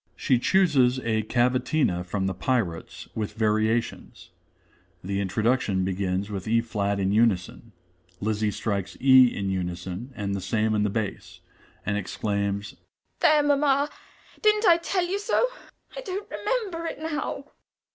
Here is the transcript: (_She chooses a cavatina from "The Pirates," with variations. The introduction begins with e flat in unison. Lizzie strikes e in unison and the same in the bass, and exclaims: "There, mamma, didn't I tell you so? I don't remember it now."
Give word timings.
(_She 0.17 0.41
chooses 0.41 0.99
a 1.03 1.21
cavatina 1.21 2.03
from 2.03 2.25
"The 2.25 2.33
Pirates," 2.33 3.07
with 3.13 3.33
variations. 3.33 4.31
The 5.03 5.21
introduction 5.21 5.85
begins 5.85 6.31
with 6.31 6.47
e 6.47 6.59
flat 6.61 6.99
in 6.99 7.11
unison. 7.11 7.71
Lizzie 8.19 8.49
strikes 8.49 8.97
e 8.99 9.27
in 9.27 9.51
unison 9.51 10.11
and 10.15 10.33
the 10.33 10.41
same 10.41 10.73
in 10.73 10.81
the 10.81 10.89
bass, 10.89 11.41
and 11.85 11.97
exclaims: 11.97 12.75
"There, 13.19 13.43
mamma, 13.43 13.91
didn't 14.41 14.65
I 14.65 14.77
tell 14.77 15.05
you 15.05 15.19
so? 15.19 15.45
I 15.95 16.01
don't 16.01 16.27
remember 16.31 16.87
it 16.87 16.97
now." 16.99 17.45